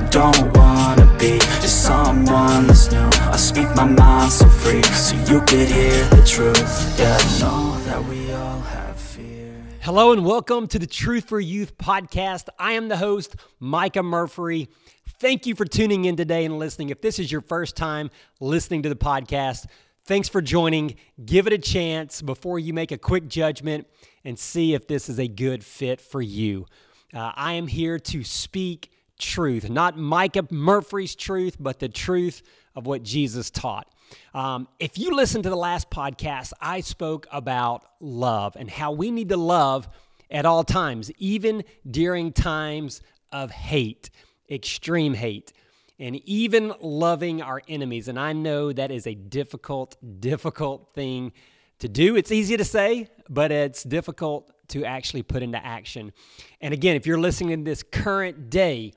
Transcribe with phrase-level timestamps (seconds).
[0.00, 5.14] I don't wanna be just someone that's new I speak my mind so free So
[5.30, 10.24] you could hear the truth Yeah, I know that we all have fear Hello and
[10.24, 12.48] welcome to the Truth for Youth podcast.
[12.58, 14.70] I am the host, Micah Murphy.
[15.18, 16.88] Thank you for tuning in today and listening.
[16.88, 18.10] If this is your first time
[18.40, 19.66] listening to the podcast,
[20.06, 20.94] thanks for joining.
[21.22, 23.86] Give it a chance before you make a quick judgment
[24.24, 26.64] and see if this is a good fit for you.
[27.12, 28.89] Uh, I am here to speak
[29.20, 32.42] truth, not Micah Murphy's truth, but the truth
[32.74, 33.88] of what Jesus taught.
[34.34, 39.10] Um, if you listen to the last podcast, I spoke about love and how we
[39.10, 39.88] need to love
[40.30, 44.10] at all times, even during times of hate,
[44.50, 45.52] extreme hate,
[45.98, 48.08] and even loving our enemies.
[48.08, 51.32] And I know that is a difficult, difficult thing
[51.78, 52.16] to do.
[52.16, 56.12] It's easy to say, but it's difficult to actually put into action.
[56.60, 58.92] And again, if you're listening in this current day,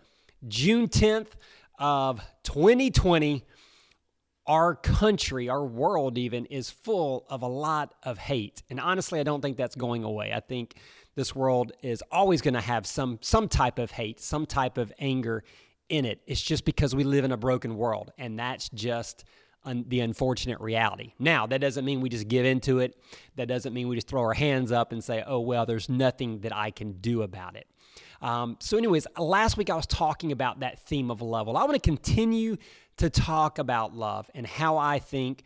[0.47, 1.31] June 10th
[1.79, 3.43] of 2020,
[4.45, 8.63] our country, our world even, is full of a lot of hate.
[8.69, 10.33] And honestly, I don't think that's going away.
[10.33, 10.75] I think
[11.15, 14.91] this world is always going to have some some type of hate, some type of
[14.99, 15.43] anger
[15.89, 16.21] in it.
[16.25, 19.23] It's just because we live in a broken world, and that's just
[19.63, 21.13] un- the unfortunate reality.
[21.19, 22.97] Now, that doesn't mean we just give into it.
[23.35, 26.39] That doesn't mean we just throw our hands up and say, "Oh well, there's nothing
[26.41, 27.67] that I can do about it."
[28.23, 31.45] Um, so, anyways, last week I was talking about that theme of love.
[31.45, 32.55] Well, I want to continue
[32.97, 35.43] to talk about love and how I think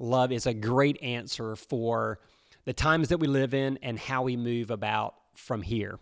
[0.00, 2.18] love is a great answer for
[2.64, 6.00] the times that we live in and how we move about from here.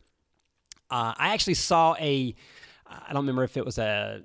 [0.90, 2.34] Uh, I actually saw a,
[2.86, 4.22] I don't remember if it was a,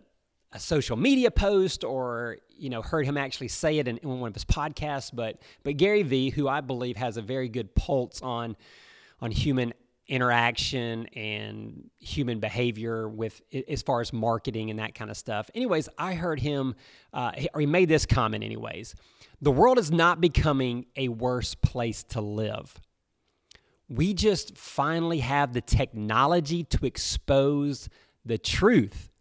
[0.54, 4.30] a social media post or you know heard him actually say it in, in one
[4.30, 8.22] of his podcasts, but but Gary Vee, who I believe has a very good pulse
[8.22, 8.56] on
[9.22, 9.74] on human
[10.10, 15.50] interaction and human behavior with as far as marketing and that kind of stuff.
[15.54, 16.76] Anyways, I heard him,
[17.14, 18.96] uh, or he made this comment, anyways.
[19.42, 22.82] The world is not becoming a worse place to live.
[23.88, 27.88] We just finally have the technology to expose
[28.26, 29.12] the truth.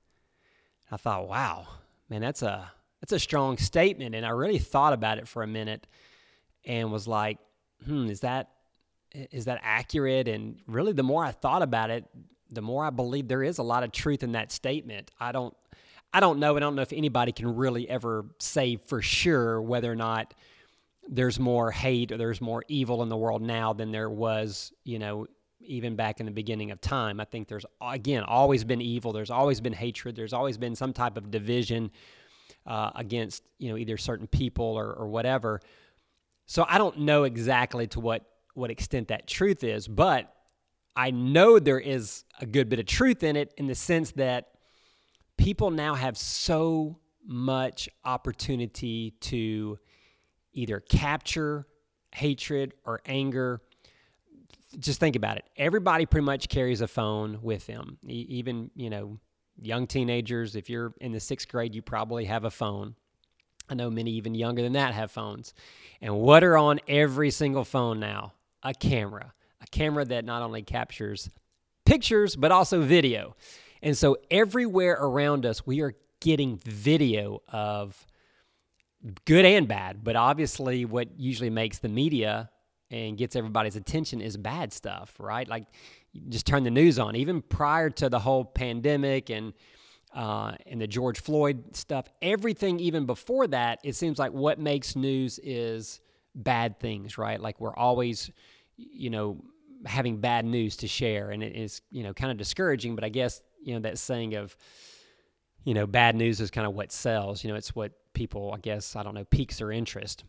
[0.91, 1.69] I thought, wow,
[2.09, 5.47] man, that's a that's a strong statement, and I really thought about it for a
[5.47, 5.87] minute,
[6.65, 7.39] and was like,
[7.85, 8.51] hmm, is that
[9.13, 10.29] is that accurate?
[10.29, 12.05] And really, the more I thought about it,
[12.51, 15.11] the more I believe there is a lot of truth in that statement.
[15.21, 15.55] I don't,
[16.13, 16.57] I don't know.
[16.57, 20.35] I don't know if anybody can really ever say for sure whether or not
[21.09, 24.99] there's more hate or there's more evil in the world now than there was, you
[24.99, 25.27] know,
[25.61, 27.21] even back in the beginning of time.
[27.21, 29.13] I think there's again always been evil.
[29.13, 30.17] There's always been hatred.
[30.17, 31.91] There's always been some type of division
[32.67, 35.61] uh, against, you know, either certain people or, or whatever.
[36.47, 38.25] So I don't know exactly to what
[38.59, 40.35] what extent that truth is, but
[40.97, 44.49] I know there is a good bit of truth in it in the sense that
[45.37, 49.79] people now have so much opportunity to
[50.53, 51.67] either capture
[52.15, 53.61] hatred or anger.
[54.79, 55.45] Just think about it.
[55.57, 57.99] Everybody pretty much carries a phone with them.
[58.07, 59.19] even, you know,
[59.61, 62.97] young teenagers, if you're in the sixth grade, you probably have a phone.
[63.69, 65.55] I know many even younger than that have phones.
[66.01, 68.33] And what are on every single phone now?
[68.63, 71.31] A camera, a camera that not only captures
[71.85, 73.37] pictures, but also video.
[73.83, 78.07] And so everywhere around us, we are getting video of
[79.25, 80.03] good and bad.
[80.05, 82.51] But obviously, what usually makes the media
[82.91, 85.47] and gets everybody's attention is bad stuff, right?
[85.47, 85.67] Like,
[86.29, 87.17] just turn the news on.
[87.17, 89.53] Even prior to the whole pandemic and
[90.15, 94.97] uh, and the George Floyd stuff, everything even before that, it seems like what makes
[94.97, 96.01] news is
[96.35, 97.41] bad things, right?
[97.41, 98.31] Like we're always,
[98.77, 99.43] you know,
[99.87, 102.95] having bad news to share, and it is, you know, kind of discouraging.
[102.95, 104.57] But I guess you know that saying of,
[105.65, 107.45] you know, bad news is kind of what sells.
[107.45, 110.25] You know, it's what people, I guess, I don't know, piques their interest.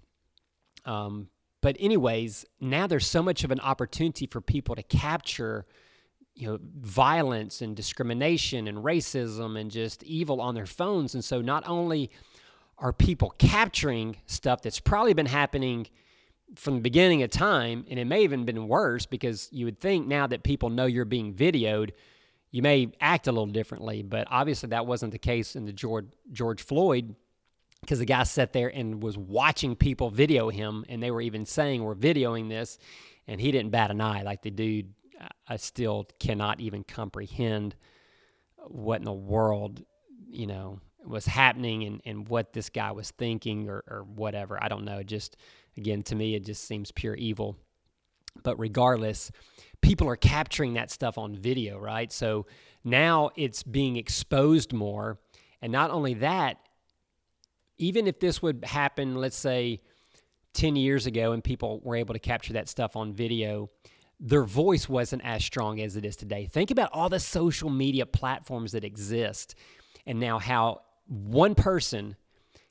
[0.86, 1.30] Um,
[1.62, 5.66] but anyways, now there's so much of an opportunity for people to capture
[6.40, 11.42] you know violence and discrimination and racism and just evil on their phones and so
[11.42, 12.10] not only
[12.80, 15.88] are people capturing stuff that's probably been happening
[16.56, 20.08] from the beginning of time, and it may even been worse because you would think
[20.08, 21.92] now that people know you're being videoed,
[22.52, 24.02] you may act a little differently.
[24.02, 27.16] But obviously, that wasn't the case in the George George Floyd
[27.82, 31.46] because the guy sat there and was watching people video him, and they were even
[31.46, 32.78] saying we're videoing this,
[33.28, 34.24] and he didn't bat an eye.
[34.24, 34.94] Like the dude,
[35.48, 37.76] I still cannot even comprehend
[38.68, 39.84] what in the world,
[40.30, 40.80] you know,
[41.10, 44.64] was happening and, and what this guy was thinking or, or whatever.
[44.64, 45.02] I don't know.
[45.02, 45.36] Just
[45.76, 47.58] again, to me, it just seems pure evil.
[48.44, 49.32] But regardless,
[49.82, 52.12] people are capturing that stuff on video, right?
[52.12, 52.46] So
[52.84, 55.20] now it's being exposed more.
[55.62, 56.58] And not only that,
[57.78, 59.82] even if this would happen, let's say
[60.54, 63.70] 10 years ago, and people were able to capture that stuff on video,
[64.20, 66.46] their voice wasn't as strong as it is today.
[66.46, 69.56] Think about all the social media platforms that exist
[70.06, 72.16] and now how one person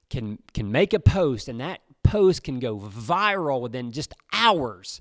[0.09, 5.01] can can make a post and that post can go viral within just hours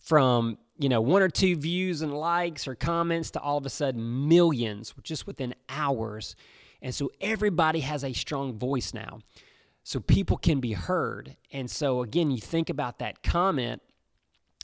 [0.00, 3.70] from you know one or two views and likes or comments to all of a
[3.70, 6.34] sudden millions just within hours.
[6.80, 9.20] And so everybody has a strong voice now.
[9.84, 11.36] So people can be heard.
[11.52, 13.82] And so again you think about that comment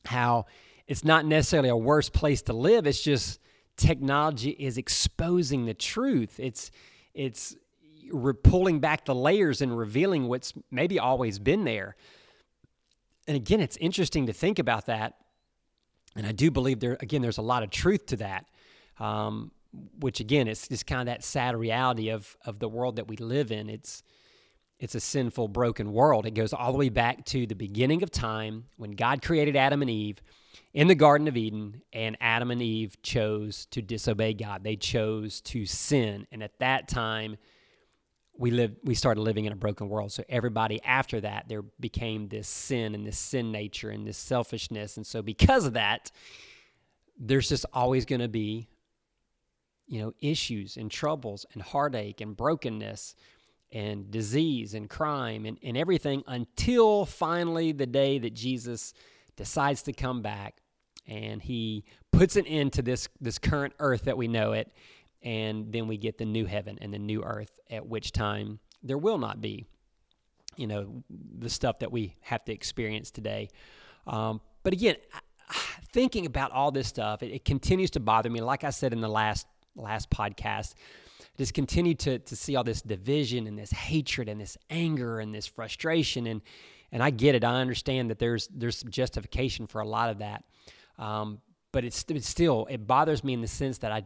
[0.07, 0.47] how
[0.87, 2.87] it's not necessarily a worse place to live.
[2.87, 3.41] It's just
[3.77, 6.41] technology is exposing the truth.
[6.41, 6.71] It's
[7.13, 7.57] it's
[8.35, 11.97] pulling back the layers and revealing what's maybe always been there.
[13.27, 15.15] And again, it's interesting to think about that.
[16.17, 18.47] And I do believe there, again, there's a lot of truth to that.
[18.99, 19.53] Um,
[20.01, 23.17] which again, it's just kind of that sad reality of of the world that we
[23.17, 23.69] live in.
[23.69, 24.03] It's
[24.79, 26.25] it's a sinful, broken world.
[26.25, 29.83] It goes all the way back to the beginning of time when God created Adam
[29.83, 30.23] and Eve
[30.73, 34.63] in the Garden of Eden, and Adam and Eve chose to disobey God.
[34.63, 37.37] They chose to sin, and at that time,
[38.39, 40.13] we lived we started living in a broken world.
[40.13, 44.97] So everybody after that there became this sin and this sin nature and this selfishness.
[44.97, 46.11] And so because of that
[47.19, 48.69] there's just always going to be
[49.89, 53.15] you know issues and troubles and heartache and brokenness
[53.73, 58.93] and disease and crime and, and everything until finally the day that jesus
[59.37, 60.59] decides to come back
[61.07, 64.71] and he puts an end to this this current earth that we know it
[65.23, 68.99] and then we get the new heaven and the new earth, at which time there
[68.99, 69.67] will not be,
[70.57, 71.03] you know,
[71.39, 73.49] the stuff that we have to experience today.
[74.07, 74.97] Um, but again,
[75.93, 78.41] thinking about all this stuff, it, it, continues to bother me.
[78.41, 80.75] Like I said in the last last podcast,
[81.37, 85.35] just continue to to see all this division and this hatred and this anger and
[85.35, 86.43] this frustration and
[86.91, 87.45] and I get it.
[87.45, 90.45] I understand that there's there's some justification for a lot of that.
[90.99, 91.41] Um,
[91.71, 94.05] but it's, it's still it bothers me in the sense that I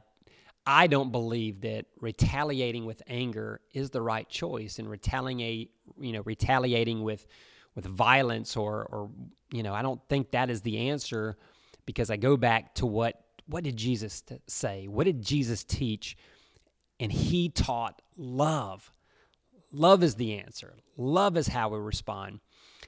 [0.66, 6.22] I don't believe that retaliating with anger is the right choice and retaliate, you know,
[6.24, 7.26] retaliating with
[7.74, 9.10] with violence or or
[9.52, 11.36] you know, I don't think that is the answer
[11.84, 14.86] because I go back to what what did Jesus say?
[14.86, 16.16] What did Jesus teach?
[17.00, 18.92] And he taught love.
[19.72, 20.74] Love is the answer.
[20.96, 22.38] Love is how we respond.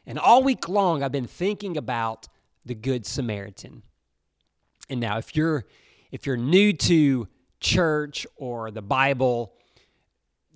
[0.06, 2.28] And all week long I've been thinking about
[2.64, 3.82] the good Samaritan.
[4.88, 5.64] And now if you're
[6.12, 7.26] if you're new to
[7.64, 9.54] church or the Bible,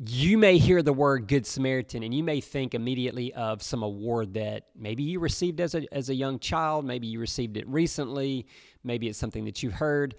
[0.07, 4.35] you may hear the word Good Samaritan and you may think immediately of some award
[4.35, 8.47] that maybe you received as a, as a young child, maybe you received it recently,
[8.85, 10.15] maybe it's something that you heard.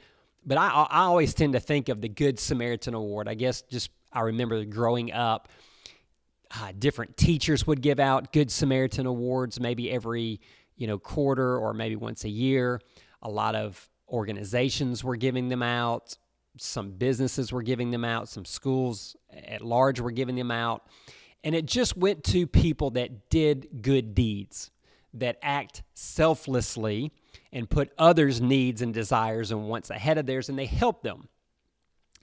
[0.45, 3.27] But I, I always tend to think of the Good Samaritan Award.
[3.27, 5.47] I guess just I remember growing up,
[6.59, 10.41] uh, different teachers would give out Good Samaritan Awards maybe every
[10.75, 12.81] you know quarter or maybe once a year.
[13.21, 16.17] A lot of organizations were giving them out
[16.61, 20.87] some businesses were giving them out, some schools at large were giving them out.
[21.43, 24.71] And it just went to people that did good deeds,
[25.13, 27.11] that act selflessly
[27.51, 31.29] and put others' needs and desires and wants ahead of theirs, and they help them.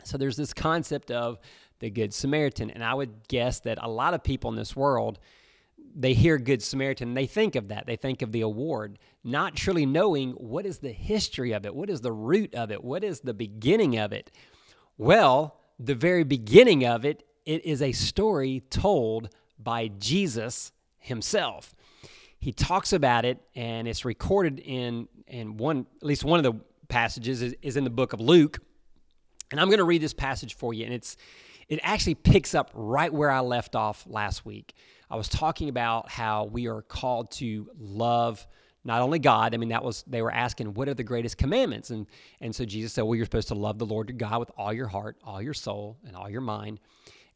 [0.04, 1.38] So there's this concept of
[1.80, 2.70] the Good Samaritan.
[2.70, 5.18] And I would guess that a lot of people in this world
[5.98, 7.86] they hear Good Samaritan, they think of that.
[7.86, 11.88] They think of the award, not truly knowing what is the history of it, what
[11.88, 14.30] is the root of it, what is the beginning of it.
[14.98, 21.74] Well, the very beginning of it, it is a story told by Jesus himself.
[22.38, 26.60] He talks about it, and it's recorded in in one at least one of the
[26.88, 28.58] passages is, is in the book of Luke.
[29.50, 31.16] And I'm going to read this passage for you, and it's
[31.68, 34.74] it actually picks up right where I left off last week.
[35.10, 38.46] I was talking about how we are called to love
[38.86, 41.90] not only God, I mean, that was, they were asking, what are the greatest commandments?
[41.90, 42.06] And,
[42.40, 44.72] and so Jesus said, well, you're supposed to love the Lord your God with all
[44.72, 46.78] your heart, all your soul, and all your mind.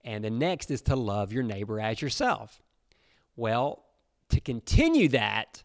[0.04, 2.62] And the next is to love your neighbor as yourself.
[3.34, 3.82] Well,
[4.28, 5.64] to continue that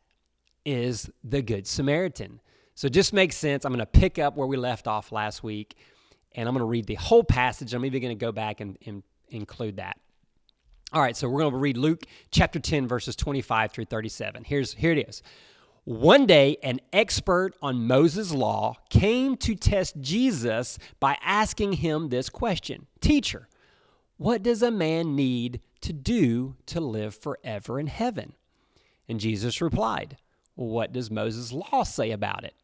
[0.66, 2.42] is the Good Samaritan.
[2.74, 3.64] So it just makes sense.
[3.64, 5.78] I'm going to pick up where we left off last week,
[6.36, 7.74] and I'm going to read the whole passage.
[7.74, 9.98] I'm even going to go back and, and include that.
[10.94, 14.44] All right, so we're going to read Luke chapter 10, verses 25 through 37.
[14.44, 15.24] Here's, here it is.
[15.84, 22.30] One day, an expert on Moses' law came to test Jesus by asking him this
[22.30, 23.48] question Teacher,
[24.18, 28.34] what does a man need to do to live forever in heaven?
[29.08, 30.18] And Jesus replied,
[30.56, 32.56] What does Moses' law say about it?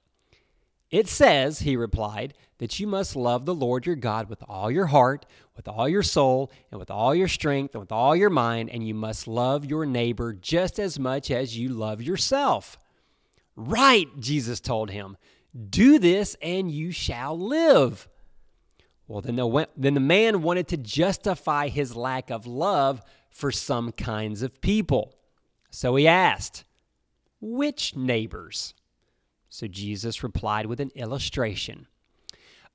[0.91, 4.85] It says, he replied, that you must love the Lord your God with all your
[4.85, 8.69] heart, with all your soul, and with all your strength, and with all your mind,
[8.69, 12.77] and you must love your neighbor just as much as you love yourself.
[13.55, 15.17] Right, Jesus told him.
[15.69, 18.07] Do this and you shall live.
[19.07, 23.91] Well, then the, then the man wanted to justify his lack of love for some
[23.91, 25.15] kinds of people.
[25.71, 26.63] So he asked,
[27.39, 28.73] Which neighbors?
[29.51, 31.87] So Jesus replied with an illustration.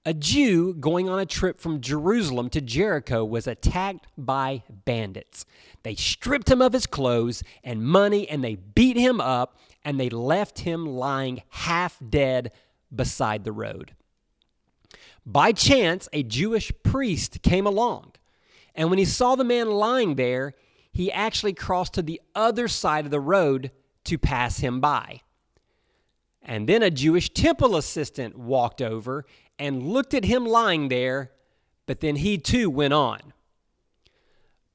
[0.05, 5.47] A Jew going on a trip from Jerusalem to Jericho was attacked by bandits.
[5.85, 10.11] They stripped him of his clothes and money and they beat him up and they
[10.11, 12.53] left him lying half dead
[12.95, 13.95] beside the road.
[15.25, 18.13] By chance, a Jewish priest came along,
[18.75, 20.55] and when he saw the man lying there,
[20.93, 23.71] he actually crossed to the other side of the road
[24.05, 25.23] to pass him by.
[26.49, 29.27] And then a Jewish temple assistant walked over
[29.59, 31.33] and looked at him lying there,
[31.87, 33.33] but then he too went on.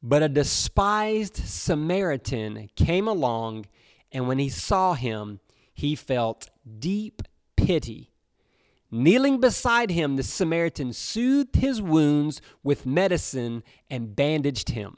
[0.04, 3.68] But a despised Samaritan came along,
[4.12, 5.40] and when he saw him,
[5.74, 6.50] he felt
[6.80, 7.22] deep
[7.56, 8.12] pity.
[8.92, 14.98] Kneeling beside him, the Samaritan soothed his wounds with medicine and bandaged him.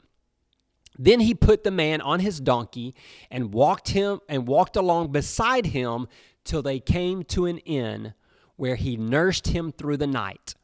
[0.98, 2.94] Then he put the man on his donkey
[3.30, 6.08] and walked him and walked along beside him
[6.44, 8.14] till they came to an inn
[8.56, 10.54] where he nursed him through the night.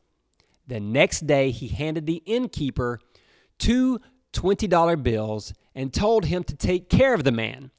[0.66, 3.00] The next day he handed the innkeeper
[3.58, 4.00] two
[4.32, 7.70] $20 bills and told him to take care of the man.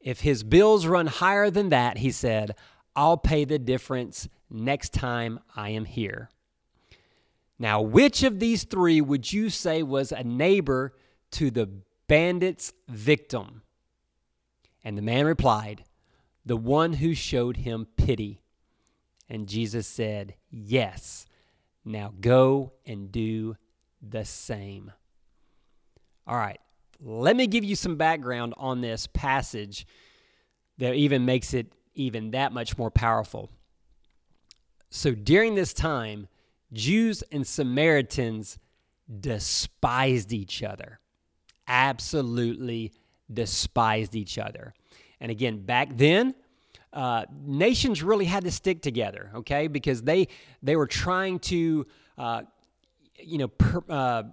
[0.00, 2.56] If his bills run higher than that, he said,
[2.96, 6.28] I'll pay the difference next time I am here.
[7.58, 10.94] Now, which of these three would you say was a neighbor
[11.32, 11.68] to the
[12.08, 13.62] bandit's victim?
[14.84, 15.84] And the man replied,
[16.44, 18.42] the one who showed him pity.
[19.28, 21.26] And Jesus said, Yes,
[21.84, 23.56] now go and do
[24.00, 24.92] the same.
[26.26, 26.60] All right,
[27.00, 29.86] let me give you some background on this passage
[30.78, 33.50] that even makes it even that much more powerful.
[34.90, 36.28] So during this time,
[36.72, 38.58] Jews and Samaritans
[39.20, 41.00] despised each other.
[41.66, 42.92] Absolutely
[43.32, 44.74] despised each other.
[45.22, 46.34] And again, back then,
[46.92, 50.26] uh, nations really had to stick together, okay, because they
[50.62, 51.86] they were trying to,
[52.18, 52.42] uh,
[53.18, 54.24] you know, per, uh,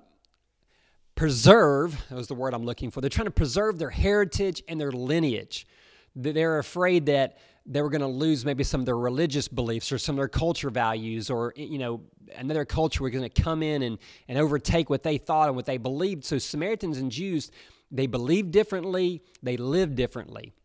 [1.14, 1.96] preserve.
[2.10, 3.02] That was the word I'm looking for.
[3.02, 5.68] They're trying to preserve their heritage and their lineage.
[6.16, 10.00] They're afraid that they were going to lose maybe some of their religious beliefs or
[10.00, 12.02] some of their culture values, or you know,
[12.36, 15.68] another culture was going to come in and and overtake what they thought and what
[15.68, 16.26] they believed.
[16.26, 17.52] So Samaritans and Jews,
[17.92, 20.56] they believed differently, they lived differently.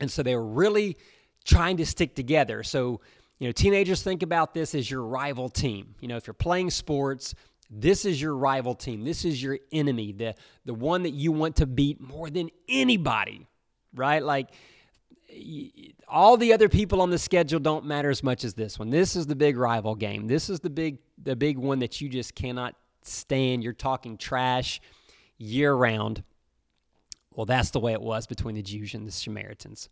[0.00, 0.96] And so they were really
[1.44, 2.62] trying to stick together.
[2.62, 3.00] So,
[3.38, 5.94] you know, teenagers think about this as your rival team.
[6.00, 7.34] You know, if you're playing sports,
[7.70, 9.04] this is your rival team.
[9.04, 10.34] This is your enemy, the
[10.64, 13.46] the one that you want to beat more than anybody,
[13.94, 14.22] right?
[14.22, 14.50] Like
[16.08, 18.90] all the other people on the schedule don't matter as much as this one.
[18.90, 20.26] This is the big rival game.
[20.26, 23.64] This is the big the big one that you just cannot stand.
[23.64, 24.80] You're talking trash
[25.38, 26.22] year round.
[27.34, 29.88] Well, that's the way it was between the Jews and the Samaritans.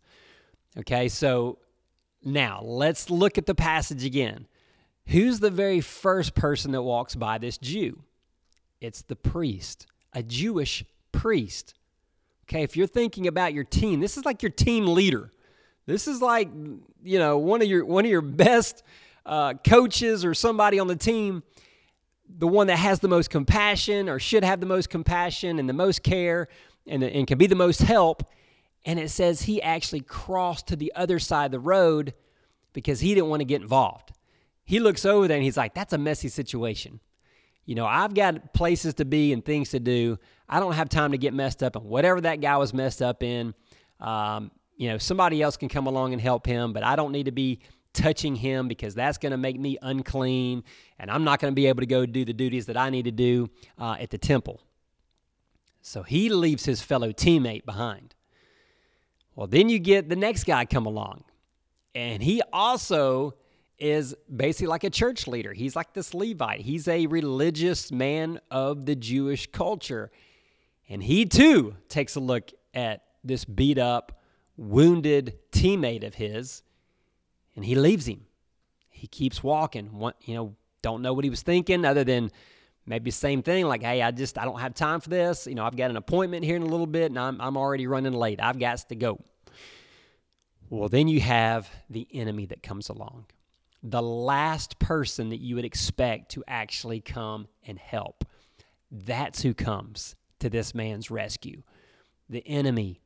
[0.77, 1.59] Okay, so
[2.23, 4.47] now let's look at the passage again.
[5.07, 8.03] Who's the very first person that walks by this Jew?
[8.79, 11.73] It's the priest, a Jewish priest.
[12.45, 15.31] Okay, if you're thinking about your team, this is like your team leader.
[15.85, 16.49] This is like,
[17.03, 18.83] you know, one of your one of your best
[19.25, 21.43] uh, coaches or somebody on the team,
[22.27, 25.73] the one that has the most compassion or should have the most compassion and the
[25.73, 26.47] most care
[26.87, 28.23] and, and can be the most help.
[28.85, 32.13] And it says he actually crossed to the other side of the road
[32.73, 34.11] because he didn't want to get involved.
[34.65, 36.99] He looks over there and he's like, that's a messy situation.
[37.65, 40.19] You know, I've got places to be and things to do.
[40.49, 43.23] I don't have time to get messed up in whatever that guy was messed up
[43.23, 43.53] in.
[43.99, 47.25] Um, you know, somebody else can come along and help him, but I don't need
[47.25, 47.61] to be
[47.93, 50.63] touching him because that's going to make me unclean
[50.99, 53.05] and I'm not going to be able to go do the duties that I need
[53.05, 54.61] to do uh, at the temple.
[55.85, 58.15] So he leaves his fellow teammate behind.
[59.35, 61.25] Well, then you get the next guy come along,
[61.93, 63.35] and he also
[63.77, 65.51] is basically like a church leader.
[65.51, 66.61] He's like this Levite.
[66.61, 70.09] He's a religious man of the Jewish culture.
[70.87, 74.21] And he too takes a look at this beat up,
[74.55, 76.63] wounded teammate of his,
[77.57, 78.21] and he leaves him.
[78.89, 79.89] He keeps walking.
[80.21, 82.31] You know, don't know what he was thinking other than
[82.85, 85.65] maybe same thing like hey i just i don't have time for this you know
[85.65, 88.41] i've got an appointment here in a little bit and i'm, I'm already running late
[88.41, 89.19] i've got to go
[90.69, 93.25] well then you have the enemy that comes along
[93.83, 98.23] the last person that you would expect to actually come and help.
[98.89, 101.63] That's who comes to this man's rescue.
[102.29, 103.01] The enemy,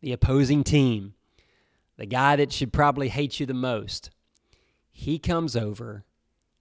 [0.00, 1.14] the opposing team,
[1.98, 4.10] the guy that should probably hate you the most.
[4.90, 6.04] He comes over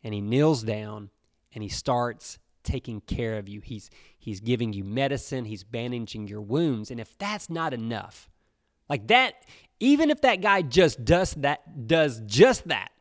[0.03, 1.09] and he kneels down
[1.53, 3.61] and he starts taking care of you.
[3.61, 6.91] He's he's giving you medicine, he's bandaging your wounds.
[6.91, 8.29] And if that's not enough,
[8.89, 9.35] like that
[9.79, 12.91] even if that guy just does that does just that,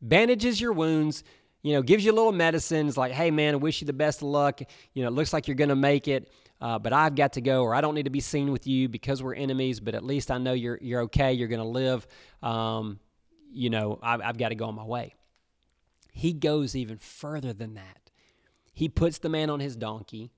[0.00, 1.24] bandages your wounds,
[1.62, 3.92] you know, gives you a little medicine, it's like, "Hey man, I wish you the
[3.92, 4.60] best of luck.
[4.94, 7.40] You know, it looks like you're going to make it." Uh, but I've got to
[7.40, 9.80] go, or I don't need to be seen with you because we're enemies.
[9.80, 11.32] But at least I know you're you're okay.
[11.32, 12.06] You're going to live.
[12.42, 13.00] Um,
[13.52, 15.14] you know, I've, I've got to go on my way.
[16.12, 18.01] He goes even further than that.
[18.72, 20.30] He puts the man on his donkey.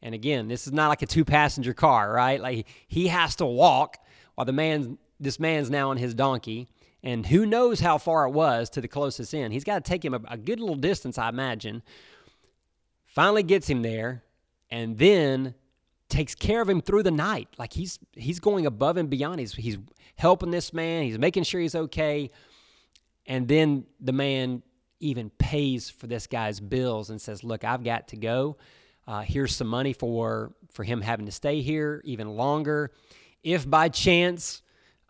[0.00, 2.40] And again, this is not like a two passenger car, right?
[2.40, 3.98] Like he has to walk
[4.34, 6.68] while the man, this man's now on his donkey.
[7.02, 9.52] And who knows how far it was to the closest inn.
[9.52, 11.82] He's got to take him a, a good little distance, I imagine.
[13.04, 14.22] Finally gets him there
[14.70, 15.54] and then
[16.08, 17.48] takes care of him through the night.
[17.58, 19.40] Like he's he's going above and beyond.
[19.40, 19.78] He's he's
[20.16, 21.04] helping this man.
[21.04, 22.30] He's making sure he's okay.
[23.26, 24.62] And then the man
[25.00, 28.56] even pays for this guy's bills and says, "Look, I've got to go.
[29.06, 32.90] Uh, here's some money for for him having to stay here even longer.
[33.42, 34.62] If by chance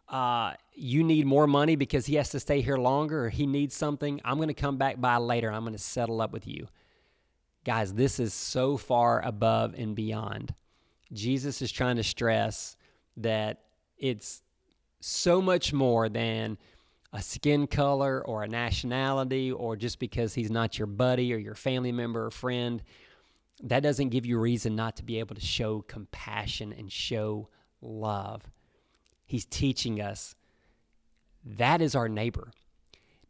[0.08, 3.74] uh, you need more money because he has to stay here longer or he needs
[3.74, 5.50] something, I'm going to come back by later.
[5.50, 6.68] I'm going to settle up with you."
[7.64, 10.54] Guys, this is so far above and beyond.
[11.12, 12.76] Jesus is trying to stress
[13.16, 13.64] that
[13.98, 14.42] it's
[15.00, 16.58] so much more than
[17.12, 21.54] a skin color or a nationality or just because he's not your buddy or your
[21.54, 22.82] family member or friend,
[23.62, 27.48] that doesn't give you reason not to be able to show compassion and show
[27.80, 28.42] love.
[29.24, 30.34] He's teaching us
[31.44, 32.50] that is our neighbor.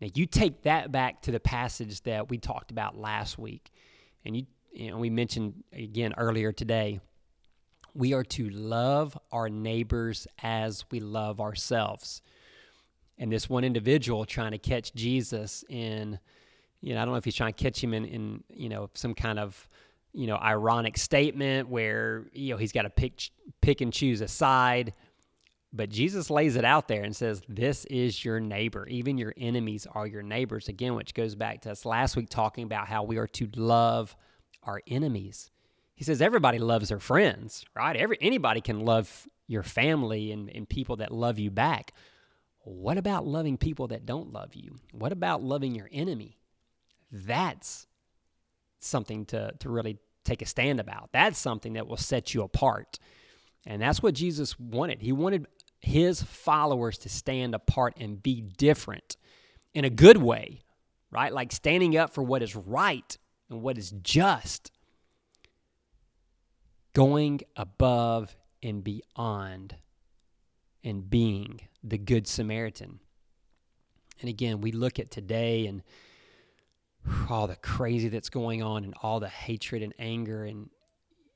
[0.01, 3.71] Now, you take that back to the passage that we talked about last week,
[4.25, 7.01] and you, you know, we mentioned again earlier today.
[7.95, 12.23] We are to love our neighbors as we love ourselves
[13.19, 16.19] and this one individual trying to catch Jesus in,
[16.81, 18.91] you know, I don't know if he's trying to catch him in, in you know,
[18.95, 19.69] some kind of,
[20.13, 24.29] you know, ironic statement where, you know, he's got to pick, pick and choose a
[24.29, 24.95] side.
[25.73, 28.87] But Jesus lays it out there and says, This is your neighbor.
[28.87, 30.69] Even your enemies are your neighbors.
[30.69, 34.17] Again, which goes back to us last week talking about how we are to love
[34.63, 35.51] our enemies.
[35.95, 37.97] He says everybody loves their friends, right?
[37.97, 41.93] Every anybody can love your family and, and people that love you back.
[42.69, 44.77] What about loving people that don't love you?
[44.93, 46.39] What about loving your enemy?
[47.11, 47.87] That's
[48.79, 51.11] something to, to really take a stand about.
[51.13, 52.99] That's something that will set you apart.
[53.67, 55.01] And that's what Jesus wanted.
[55.01, 55.47] He wanted
[55.81, 59.17] his followers to stand apart and be different
[59.75, 60.63] in a good way,
[61.11, 61.33] right?
[61.33, 63.17] Like standing up for what is right
[63.49, 64.71] and what is just,
[66.95, 69.77] going above and beyond
[70.83, 73.01] and being the Good Samaritan.
[74.21, 75.83] And again, we look at today and
[77.31, 80.45] all the crazy that's going on and all the hatred and anger.
[80.45, 80.71] And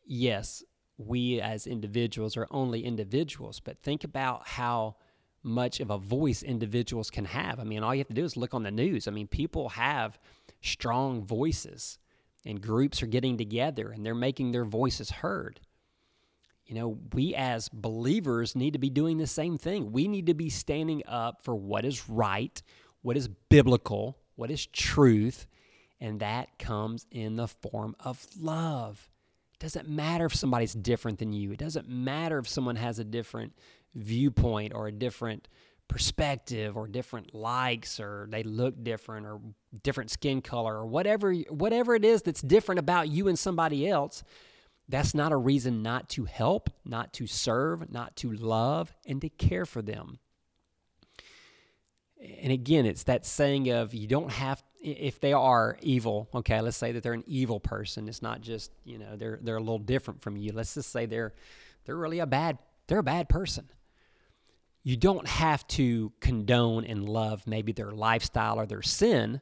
[0.05, 0.63] yes,
[0.99, 4.97] we as individuals are only individuals, but think about how
[5.43, 7.59] much of a voice individuals can have.
[7.59, 9.09] I mean, all you have to do is look on the news.
[9.09, 10.19] I mean, people have
[10.61, 11.99] strong voices,
[12.45, 15.61] and groups are getting together and they're making their voices heard
[16.73, 19.93] you know, we as believers need to be doing the same thing.
[19.93, 22.63] We need to be standing up for what is right,
[23.03, 25.47] what is biblical, what is truth,
[26.01, 29.11] and that comes in the form of love.
[29.53, 31.53] It doesn't matter if somebody's different than you.
[31.53, 33.53] It doesn't matter if someone has a different
[33.95, 35.49] viewpoint or a different
[35.89, 39.41] perspective or different likes or they look different or
[39.83, 44.25] different skin color or whatever whatever it is that's different about you and somebody else
[44.93, 49.31] that's not a reason not to help, not to serve, not to love, and to
[49.31, 50.19] care for them.
[52.43, 56.77] And again, it's that saying of you don't have if they are evil, okay, let's
[56.77, 58.07] say that they're an evil person.
[58.07, 60.53] It's not just, you know, they're they're a little different from you.
[60.53, 61.33] Let's just say they're
[61.87, 63.71] they're really a bad they're a bad person.
[64.85, 69.41] You don't have to condone and love maybe their lifestyle or their sin,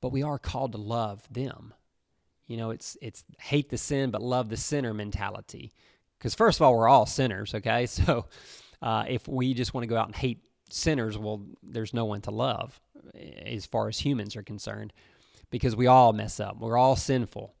[0.00, 1.74] but we are called to love them.
[2.50, 5.72] You know, it's it's hate the sin but love the sinner mentality.
[6.18, 7.54] Because first of all, we're all sinners.
[7.54, 8.26] Okay, so
[8.82, 12.22] uh, if we just want to go out and hate sinners, well, there's no one
[12.22, 12.80] to love
[13.46, 14.92] as far as humans are concerned,
[15.50, 16.58] because we all mess up.
[16.58, 17.54] We're all sinful.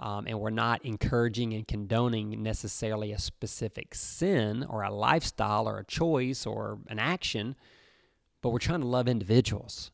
[0.00, 5.78] Um, and we're not encouraging and condoning necessarily a specific sin or a lifestyle or
[5.78, 7.54] a choice or an action,
[8.42, 9.92] but we're trying to love individuals.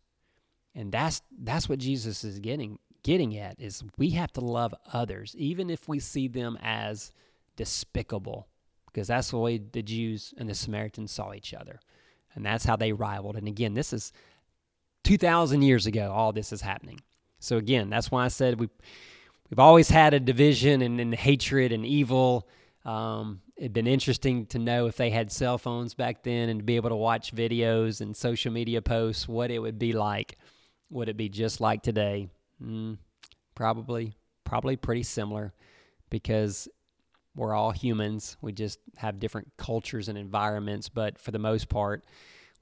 [0.74, 5.34] And that's that's what Jesus is getting getting at is we have to love others
[5.36, 7.12] even if we see them as
[7.56, 8.48] despicable
[8.92, 11.80] because that's the way the Jews and the Samaritans saw each other.
[12.34, 13.36] And that's how they rivaled.
[13.36, 14.12] And again, this is
[15.04, 17.00] 2000 years ago all this is happening.
[17.38, 18.68] So again, that's why I said we
[19.48, 22.48] we've always had a division and, and hatred and evil.
[22.84, 26.64] Um, it'd been interesting to know if they had cell phones back then and to
[26.64, 30.38] be able to watch videos and social media posts, what it would be like.
[30.90, 32.28] Would it be just like today?
[32.62, 32.98] Mm,
[33.54, 35.52] probably, probably pretty similar
[36.10, 36.68] because
[37.34, 38.36] we're all humans.
[38.40, 42.04] We just have different cultures and environments, but for the most part,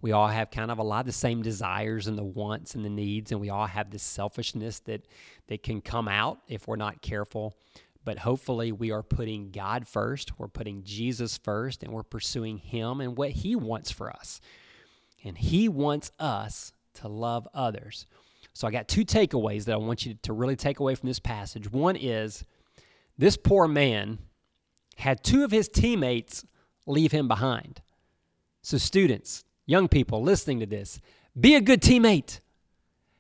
[0.01, 2.85] we all have kind of a lot of the same desires and the wants and
[2.85, 5.07] the needs, and we all have this selfishness that
[5.49, 7.57] that can come out if we're not careful.
[8.05, 13.01] But hopefully, we are putting God first, we're putting Jesus first, and we're pursuing Him
[13.01, 14.41] and what He wants for us.
[15.25, 18.07] And He wants us to love others.
[18.53, 21.21] So I got two takeaways that I want you to really take away from this
[21.21, 21.71] passage.
[21.71, 22.45] One is
[23.17, 24.19] this poor man
[24.97, 26.45] had two of his teammates
[26.87, 27.81] leave him behind.
[28.63, 31.01] So, students, young people listening to this,
[31.39, 32.41] be a good teammate.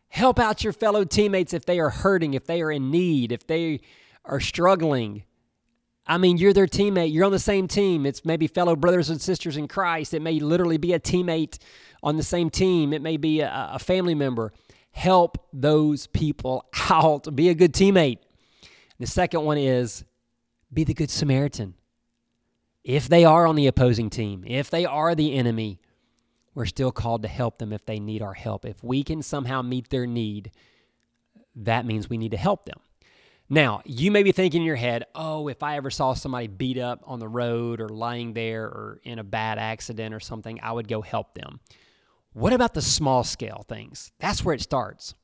[0.08, 3.46] Help out your fellow teammates if they are hurting, if they are in need, if
[3.46, 3.80] they
[4.24, 5.22] are struggling.
[6.06, 7.12] I mean, you're their teammate.
[7.12, 8.06] You're on the same team.
[8.06, 10.14] It's maybe fellow brothers and sisters in Christ.
[10.14, 11.58] It may literally be a teammate
[12.02, 12.92] on the same team.
[12.92, 14.52] It may be a, a family member
[14.98, 17.34] help those people out.
[17.34, 18.18] Be a good teammate.
[18.98, 20.04] The second one is
[20.72, 21.74] be the good Samaritan.
[22.82, 25.80] If they are on the opposing team, if they are the enemy,
[26.54, 28.64] we're still called to help them if they need our help.
[28.64, 30.50] If we can somehow meet their need,
[31.54, 32.80] that means we need to help them.
[33.48, 36.78] Now, you may be thinking in your head, oh, if I ever saw somebody beat
[36.78, 40.72] up on the road or lying there or in a bad accident or something, I
[40.72, 41.60] would go help them.
[42.32, 44.12] What about the small scale things?
[44.18, 45.14] That's where it starts.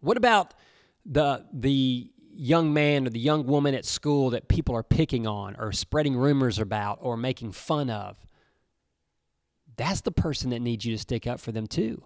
[0.00, 0.54] What about
[1.04, 5.56] the the young man or the young woman at school that people are picking on
[5.56, 8.16] or spreading rumors about or making fun of?
[9.76, 12.02] That's the person that needs you to stick up for them too.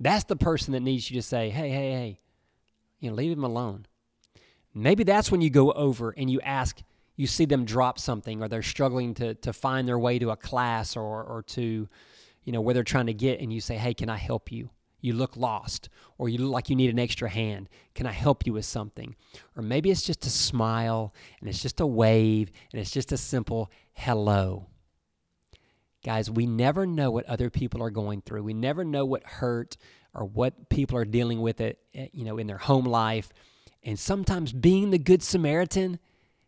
[0.00, 2.20] That's the person that needs you to say, "Hey, hey, hey,
[3.00, 3.86] you know, leave him alone."
[4.74, 6.82] Maybe that's when you go over and you ask,
[7.16, 10.36] you see them drop something or they're struggling to to find their way to a
[10.36, 11.88] class or or to
[12.46, 14.70] you know, where they're trying to get, and you say, Hey, can I help you?
[15.02, 17.68] You look lost, or you look like you need an extra hand.
[17.94, 19.14] Can I help you with something?
[19.54, 23.18] Or maybe it's just a smile, and it's just a wave, and it's just a
[23.18, 24.68] simple hello.
[26.04, 28.44] Guys, we never know what other people are going through.
[28.44, 29.76] We never know what hurt
[30.14, 33.28] or what people are dealing with it, eh, you know, in their home life.
[33.82, 35.98] And sometimes being the good Samaritan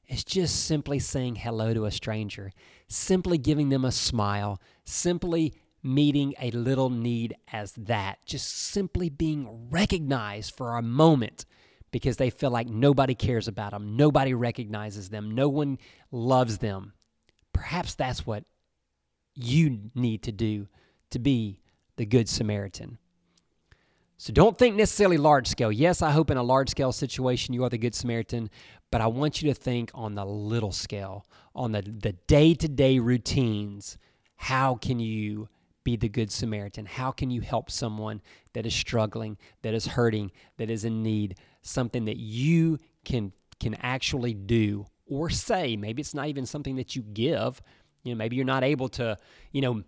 [0.09, 2.53] is just simply saying hello to a stranger,
[2.89, 5.55] simply giving them a smile, simply
[5.88, 11.44] meeting a little need as that, just simply being recognized for a moment
[11.90, 15.79] because they feel like nobody cares about them, nobody recognizes them, no one
[16.12, 16.92] loves them.
[17.53, 18.44] Perhaps that's what
[19.35, 20.68] you need to do
[21.11, 21.61] to be
[21.96, 22.98] the Good Samaritan.
[24.18, 25.72] So don't think necessarily large scale.
[25.72, 28.51] Yes, I hope in a large scale situation you are the Good Samaritan,
[28.90, 31.24] but I want you to think on the little scale,
[31.55, 33.96] on the day to day routines.
[34.37, 35.48] How can you
[35.88, 36.85] be the Good Samaritan?
[36.85, 38.20] How can you help someone
[38.53, 41.38] that is struggling, that is hurting, that is in need?
[41.62, 45.77] Something that you can can actually do or say.
[45.77, 47.62] Maybe it's not even something that you give.
[48.03, 49.16] You know, maybe you're not able to,
[49.51, 49.83] you know,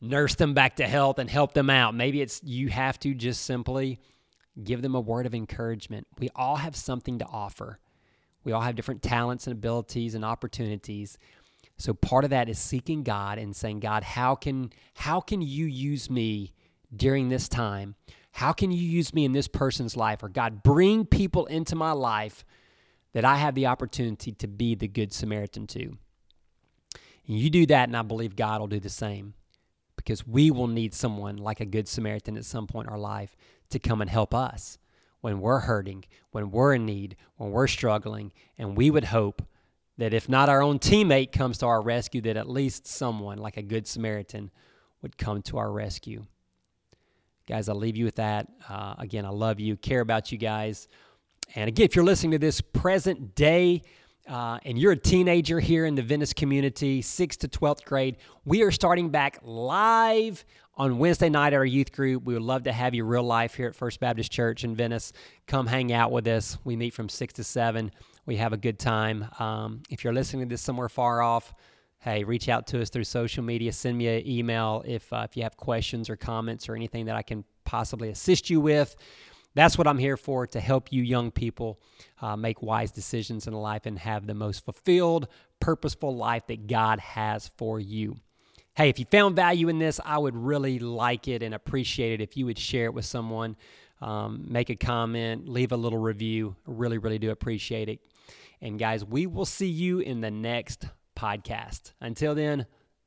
[0.00, 1.94] nurse them back to health and help them out.
[1.94, 4.00] Maybe it's you have to just simply
[4.62, 6.08] give them a word of encouragement.
[6.18, 7.78] We all have something to offer.
[8.42, 11.16] We all have different talents and abilities and opportunities.
[11.76, 15.66] So part of that is seeking God and saying, God, how can how can you
[15.66, 16.52] use me
[16.94, 17.96] during this time?
[18.32, 20.22] How can you use me in this person's life?
[20.22, 22.44] Or God, bring people into my life
[23.12, 25.96] that I have the opportunity to be the good Samaritan to.
[27.26, 29.34] And you do that, and I believe God will do the same
[29.96, 33.36] because we will need someone like a good Samaritan at some point in our life
[33.70, 34.78] to come and help us
[35.20, 38.32] when we're hurting, when we're in need, when we're struggling.
[38.58, 39.42] And we would hope
[39.98, 43.56] that if not our own teammate comes to our rescue, that at least someone like
[43.56, 44.50] a good Samaritan
[45.02, 46.24] would come to our rescue.
[47.46, 48.48] Guys, I'll leave you with that.
[48.68, 50.88] Uh, again, I love you, care about you guys.
[51.54, 53.82] And again, if you're listening to this present day,
[54.28, 58.62] uh, and you're a teenager here in the Venice community, 6th to 12th grade, we
[58.62, 60.44] are starting back live
[60.76, 62.24] on Wednesday night at our youth group.
[62.24, 65.12] We would love to have you real life here at First Baptist Church in Venice.
[65.46, 66.58] Come hang out with us.
[66.64, 67.90] We meet from 6 to 7
[68.26, 69.28] we have a good time.
[69.38, 71.54] Um, if you're listening to this somewhere far off,
[71.98, 73.72] hey, reach out to us through social media.
[73.72, 77.16] Send me an email if uh, if you have questions or comments or anything that
[77.16, 78.96] I can possibly assist you with.
[79.54, 81.80] That's what I'm here for to help you young people
[82.20, 85.28] uh, make wise decisions in life and have the most fulfilled,
[85.60, 88.16] purposeful life that God has for you.
[88.76, 92.24] Hey, if you found value in this, I would really like it and appreciate it
[92.24, 93.56] if you would share it with someone,
[94.00, 96.56] um, make a comment, leave a little review.
[96.66, 98.00] Really, really do appreciate it.
[98.60, 101.92] And guys, we will see you in the next podcast.
[102.00, 102.66] Until then,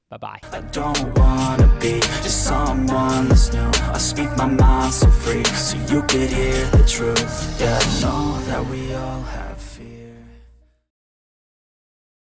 [0.09, 0.39] bye bye.
[0.53, 3.71] I don't wanna be just someone that's new.
[3.93, 7.59] I speak my mind so free, so you could hear the truth.
[7.59, 9.59] Yeah, I know that we all have